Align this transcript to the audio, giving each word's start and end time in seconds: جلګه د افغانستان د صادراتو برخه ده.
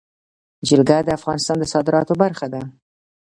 جلګه 0.67 0.97
د 1.03 1.09
افغانستان 1.19 1.57
د 1.59 1.63
صادراتو 1.73 2.13
برخه 2.23 2.47
ده. 2.53 2.61